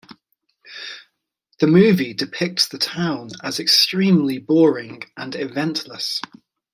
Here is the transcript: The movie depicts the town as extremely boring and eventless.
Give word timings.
The 1.59 1.67
movie 1.67 2.15
depicts 2.15 2.67
the 2.67 2.79
town 2.79 3.29
as 3.43 3.59
extremely 3.59 4.39
boring 4.39 5.03
and 5.15 5.35
eventless. 5.35 6.21